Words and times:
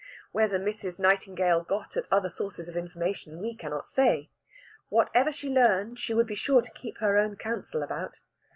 Whether 0.31 0.57
Mrs. 0.57 0.97
Nightingale 0.97 1.61
got 1.63 1.95
at 1.95 2.07
other 2.11 2.27
sources 2.27 2.67
of 2.67 2.75
information 2.75 3.39
we 3.39 3.53
cannot 3.55 3.87
say. 3.87 4.31
Whatever 4.89 5.31
she 5.31 5.47
learned 5.47 5.99
she 5.99 6.15
would 6.15 6.25
be 6.25 6.33
sure 6.33 6.63
to 6.63 6.71
keep 6.71 6.97
her 6.97 7.19
own 7.19 7.35
counsel 7.35 7.83
about. 7.83 8.17